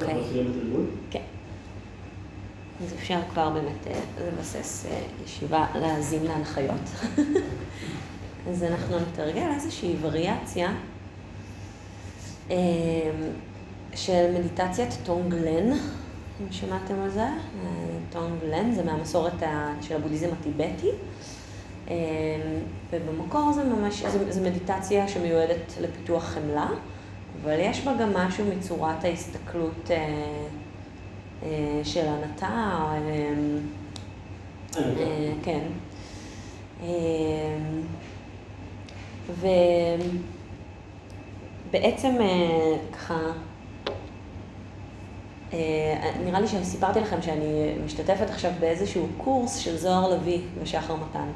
[0.00, 0.14] אוקיי.
[1.10, 1.22] כן.
[2.84, 6.80] אז אפשר כבר באמת אה, לבסס אה, ישיבה, להאזין להנחיות.
[8.50, 10.72] אז אנחנו נתרגל איזושהי וריאציה
[12.50, 12.56] אה,
[13.94, 15.72] של מדיטציית טונגלן,
[16.40, 17.30] אם שמעתם על זה, אה,
[18.10, 19.42] טונגלן זה מהמסורת
[19.80, 20.90] של הבודהיזם הטיבטי.
[21.90, 21.96] אה,
[22.90, 26.68] ובמקור זה ממש, זה מדיטציה שמיועדת לפיתוח חמלה,
[27.40, 29.96] אבל יש בה גם משהו מצורת ההסתכלות אה,
[31.42, 33.34] אה, של הנתה, אה,
[34.76, 35.64] אה, כן.
[36.82, 36.88] אה,
[41.70, 43.18] ובעצם אה, ככה,
[45.52, 51.28] אה, נראה לי שסיפרתי לכם שאני משתתפת עכשיו באיזשהו קורס של זוהר לביא ושחר מתן,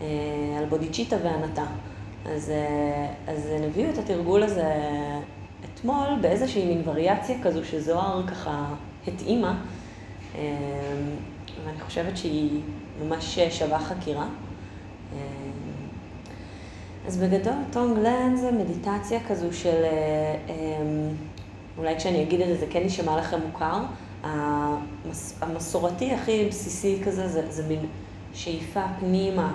[0.00, 0.06] אה,
[0.58, 1.64] על בודיצ'יטה והנתה.
[2.26, 4.72] אז, אה, אז הם הביאו את התרגול הזה
[5.64, 8.66] אתמול באיזושהי מין וריאציה כזו שזוהר ככה
[9.06, 9.62] התאימה,
[10.34, 10.40] אה,
[11.64, 12.60] ואני חושבת שהיא
[13.04, 14.26] ממש שווה חקירה.
[15.12, 15.18] אה,
[17.06, 19.84] אז בגדול, טונג לן זה מדיטציה כזו של,
[21.78, 23.80] אולי כשאני אגיד את זה, זה כן יישמע לכם מוכר.
[24.22, 27.86] המס, המסורתי הכי בסיסי כזה, זה, זה מין
[28.34, 29.54] שאיפה פנימה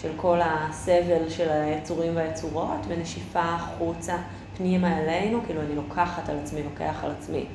[0.00, 4.16] של כל הסבל של היצורים והיצורות, ונשיפה החוצה
[4.56, 7.46] פנימה אלינו, כאילו אני לוקחת על עצמי, לוקח על עצמי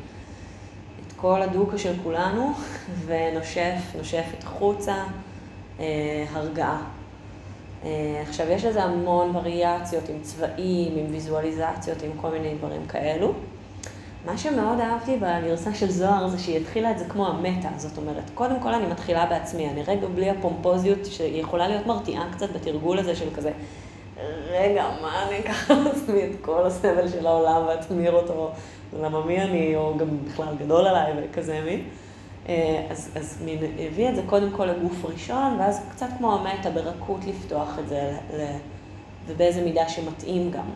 [1.07, 2.53] את כל הדוקה של כולנו,
[3.05, 4.95] ונושף, נושפת החוצה,
[5.79, 6.81] אה, הרגעה.
[7.83, 13.33] אה, עכשיו, יש לזה המון וריאציות עם צבעים, עם ויזואליזציות, עם כל מיני דברים כאלו.
[14.27, 18.23] מה שמאוד אהבתי בגרסה של זוהר זה שהיא התחילה את זה כמו המטה, זאת אומרת,
[18.33, 22.99] קודם כל אני מתחילה בעצמי, אני רגע בלי הפומפוזיות שהיא יכולה להיות מרתיעה קצת בתרגול
[22.99, 23.51] הזה של כזה,
[24.49, 28.51] רגע, מה אני אקח על עצמי את כל הסבל של העולם ואתמיר אותו,
[29.01, 31.83] למה מי אני, או גם בכלל גדול עליי וכזה מין.
[32.49, 36.69] אה, אז, אז מין הביא את זה קודם כל לגוף ראשון, ואז קצת כמו המטה,
[36.69, 38.45] ברכות לפתוח את זה, ל,
[39.27, 40.69] ובאיזה מידה שמתאים גם.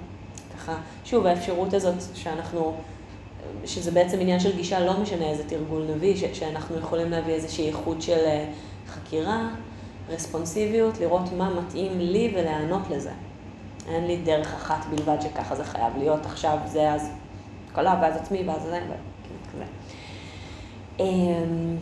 [0.58, 0.76] ככה,
[1.06, 2.74] שוב, האפשרות הזאת שאנחנו,
[3.66, 7.68] שזה בעצם עניין של גישה, לא משנה איזה תרגול נביא, ש, שאנחנו יכולים להביא איזושהי
[7.68, 8.46] איכות של אה,
[8.88, 9.50] חקירה,
[10.10, 13.12] רספונסיביות, לראות מה מתאים לי ולהיענות לזה.
[13.88, 17.10] אין לי דרך אחת בלבד שככה זה חייב להיות, עכשיו זה אז
[17.74, 19.64] קלה, ואז עצמי, ואז זה, וכאילו כזה.
[21.00, 21.78] אמ,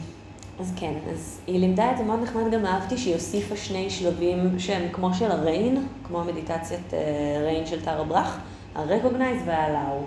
[0.60, 4.60] אז כן, אז היא לימדה את זה מאוד נחמד, גם אהבתי שהיא הוסיפה שני שלבים
[4.60, 7.00] שהם כמו של הריין, כמו מדיטציית אה,
[7.44, 8.40] ריין של טרה ברח,
[8.76, 10.06] ה-recognize וה-allow.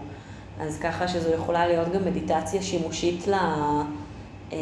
[0.61, 3.35] אז ככה שזו יכולה להיות גם מדיטציה שימושית ל...
[4.53, 4.59] אה,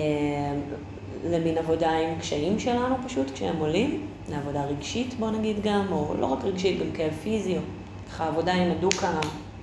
[1.24, 6.26] למין עבודה עם קשיים שלנו פשוט, כשהם עולים, לעבודה רגשית בוא נגיד גם, או לא
[6.26, 7.62] רק רגשית, גם כאב פיזי, או
[8.08, 9.10] ככה עבודה עם הדוקה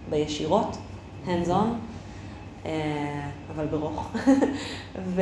[0.10, 0.78] בישירות,
[1.26, 1.68] hands on.
[2.66, 4.12] אה, אבל ברוך.
[5.16, 5.22] ו...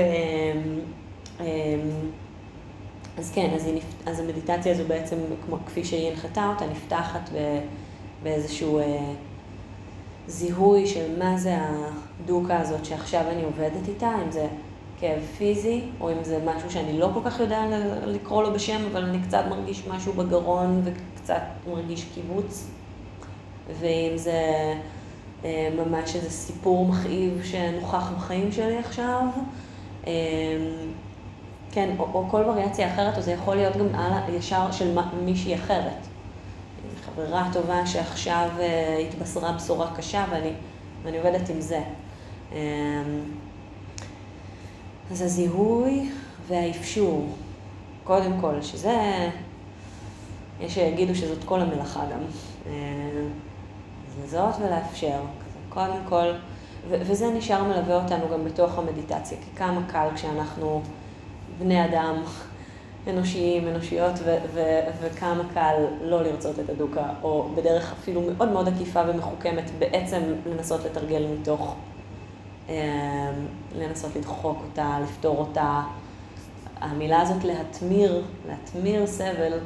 [1.40, 1.46] אה,
[3.18, 5.16] אז כן, אז, היא, אז המדיטציה הזו בעצם,
[5.46, 7.30] כמו, כפי שהיא הנחתה אותה, נפתחת
[8.24, 8.80] באיזשהו
[10.28, 14.48] זיהוי של מה זה הדוקה הזאת שעכשיו אני עובדת איתה, אם זה
[15.00, 17.66] כאב פיזי, או אם זה משהו שאני לא כל כך יודע
[18.06, 22.68] לקרוא לו בשם, אבל אני קצת מרגיש משהו בגרון וקצת מרגיש קיבוץ,
[23.80, 24.42] ואם זה...
[25.78, 29.22] ממש איזה סיפור מכאיב שנוכח בחיים שלי עכשיו.
[31.72, 35.56] כן, או, או כל וריאציה אחרת, או זה יכול להיות גם על ישר של מישהי
[35.56, 36.08] אחרת.
[37.16, 38.50] חברה טובה שעכשיו
[39.08, 40.52] התבשרה בשורה קשה ואני,
[41.04, 41.82] ואני עובדת עם זה.
[45.12, 46.10] אז הזיהוי
[46.48, 47.30] והאפשור,
[48.04, 49.30] קודם כל, שזה,
[50.60, 52.20] יש שיגידו שזאת כל המלאכה גם.
[54.24, 56.32] לזהות ולאפשר, כזה, קודם כל,
[56.90, 60.82] ו- וזה נשאר מלווה אותנו גם בתוך המדיטציה, כי כמה קל כשאנחנו
[61.60, 62.16] בני אדם
[63.08, 68.68] אנושיים, אנושיות, ו- ו- וכמה קל לא לרצות את הדוקה, או בדרך אפילו מאוד מאוד
[68.68, 71.76] עקיפה ומחוכמת, בעצם לנסות לתרגל מתוך,
[73.76, 75.82] לנסות לדחוק אותה, לפתור אותה.
[76.82, 79.60] המילה הזאת להתמיר, להתמיר סבל,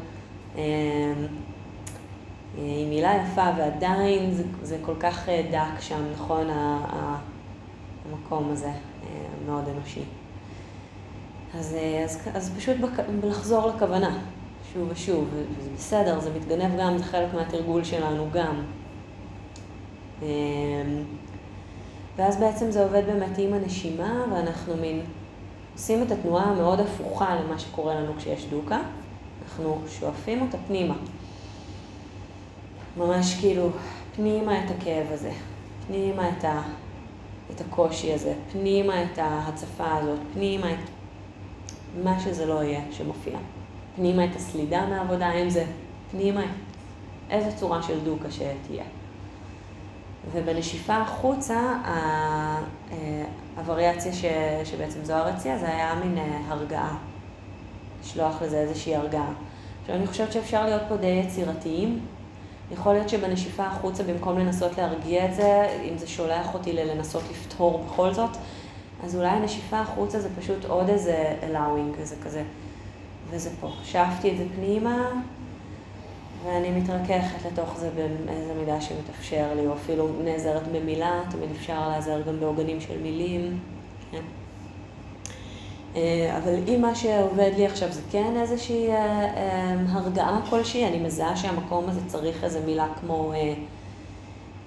[2.57, 6.47] היא מילה יפה ועדיין זה, זה כל כך דק שם, נכון,
[8.09, 8.71] המקום הזה,
[9.45, 10.03] מאוד אנושי.
[11.57, 11.75] אז,
[12.05, 12.77] אז, אז פשוט
[13.23, 14.19] לחזור לכוונה,
[14.73, 18.61] שוב ושוב, וזה בסדר, זה מתגנב גם, זה חלק מהתרגול שלנו גם.
[22.17, 25.01] ואז בעצם זה עובד באמת עם הנשימה, ואנחנו מין
[25.73, 28.79] עושים את התנועה המאוד הפוכה למה שקורה לנו כשיש דוקה.
[29.43, 30.95] אנחנו שואפים אותה פנימה.
[32.97, 33.69] ממש כאילו
[34.15, 35.31] פנימה את הכאב הזה,
[35.87, 36.45] פנימה את
[37.55, 40.98] את הקושי הזה, פנימה את ההצפה הזאת, פנימה את
[42.03, 43.37] מה שזה לא יהיה שמופיע.
[43.95, 45.65] פנימה את הסלידה מהעבודה, אם זה
[46.11, 46.43] פנימה,
[47.29, 48.83] איזה צורה של דוקה שתהיה.
[50.31, 51.73] ובנשיפה החוצה,
[53.57, 54.25] הווריאציה ש,
[54.65, 56.97] שבעצם זוהר הציע, זה היה מין אה, הרגעה.
[58.03, 59.31] לשלוח לזה איזושהי הרגעה.
[59.81, 61.99] עכשיו, אני חושבת שאפשר להיות פה די יצירתיים.
[62.71, 67.83] יכול להיות שבנשיפה החוצה, במקום לנסות להרגיע את זה, אם זה שולח אותי ללנסות לפתור
[67.85, 68.29] בכל זאת,
[69.03, 72.43] אז אולי הנשיפה החוצה זה פשוט עוד איזה allowing, איזה כזה,
[73.29, 73.69] וזה פה.
[73.83, 75.21] שאפתי את זה פנימה,
[76.43, 77.89] ואני מתרככת לתוך זה
[78.25, 83.59] באיזה מידה שמתאפשר לי, או אפילו נעזרת במילה, תמיד אפשר להיעזר גם בעוגנים של מילים,
[84.11, 84.21] כן?
[85.95, 90.99] אה, אבל אם מה שעובד לי עכשיו זה כן איזושהי אה, אה, הרגעה כלשהי, אני
[90.99, 93.33] מזהה שהמקום הזה צריך איזו מילה כמו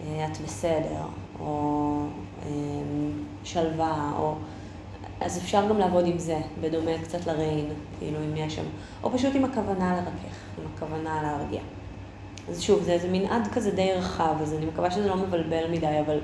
[0.02, 1.02] את בסדר,
[1.40, 2.06] או
[3.44, 4.34] שלווה, או...
[5.20, 7.68] אז אפשר גם לעבוד עם זה, בדומה קצת לריין,
[7.98, 8.64] כאילו אם יש שם,
[9.02, 11.60] או פשוט עם הכוונה לרכך, עם הכוונה להרגיע.
[12.48, 16.00] אז שוב, זה איזה מנעד כזה די רחב, אז אני מקווה שזה לא מבלבל מדי,
[16.06, 16.18] אבל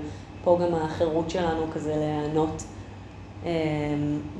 [0.44, 2.62] פה גם החירות שלנו כזה ליהנות
[3.46, 3.50] אה,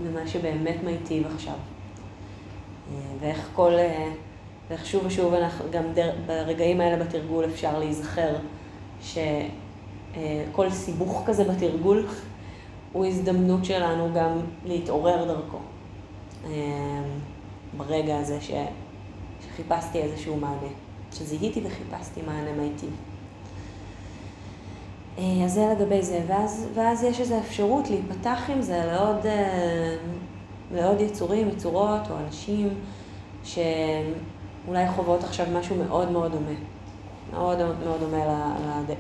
[0.03, 1.55] ממה שבאמת מיטיב עכשיו.
[1.55, 4.09] אה, ואיך כל, אה,
[4.69, 8.35] ואיך שוב ושוב אנחנו, גם דר, ברגעים האלה בתרגול אפשר להיזכר
[9.03, 12.07] שכל סיבוך כזה בתרגול
[12.93, 15.59] הוא הזדמנות שלנו גם להתעורר דרכו.
[17.77, 18.51] ברגע הזה ש,
[19.41, 20.73] שחיפשתי איזשהו מענה,
[21.13, 22.91] שזיהיתי וחיפשתי מענה מיטיב.
[25.19, 29.97] אה, אז זה לגבי זה, ואז, ואז יש איזו אפשרות להיפתח עם זה לעוד, אה,
[30.75, 32.69] לעוד יצורים, יצורות או אנשים
[33.45, 36.55] שאולי חוות עכשיו משהו מאוד מאוד דומה.
[37.33, 38.55] מאוד מאוד דומה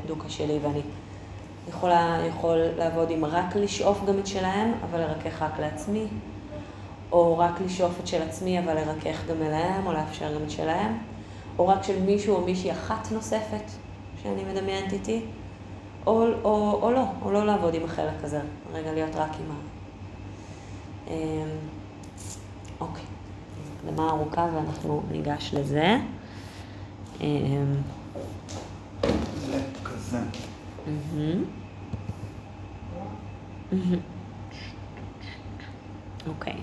[0.05, 0.81] לדוקה שלי, ואני
[1.69, 6.07] יכולה, יכול לעבוד עם רק לשאוף גם את שלהם, אבל לרכך רק לעצמי,
[7.13, 10.99] או רק לשאוף את של עצמי, אבל לרכך גם אליהם, או לאפשר גם את שלהם,
[11.59, 13.71] או רק של מישהו או מישהי אחת נוספת
[14.23, 15.23] שאני מדמיינת איתי.
[16.07, 18.41] או, או, או לא, או לא לעבוד עם החלק הזה,
[18.73, 19.55] רגע להיות רק עם ה...
[21.11, 21.15] אמ,
[22.81, 23.05] אוקיי,
[23.77, 25.97] הקדמה ארוכה ואנחנו ניגש לזה.
[30.15, 31.45] אמ,
[33.71, 33.97] כזה.
[36.27, 36.55] אוקיי.